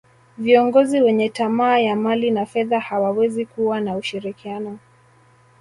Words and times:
viongozi 0.37 1.01
wenye 1.01 1.29
tamaa 1.29 1.79
ya 1.79 1.95
mali 1.95 2.31
na 2.31 2.45
fedha 2.45 2.79
hawawezi 2.79 3.45
kuwa 3.45 3.81
na 3.81 3.95
ushirikiano 3.97 4.79